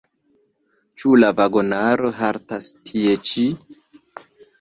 Ĉu 1.01 1.11
la 1.23 1.27
vagonaro 1.39 2.09
haltas 2.21 2.71
tie 2.93 3.13
ĉi? 3.29 3.45